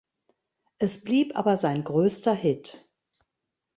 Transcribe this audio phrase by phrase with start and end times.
[0.79, 2.89] Es blieb aber sein größter Hit.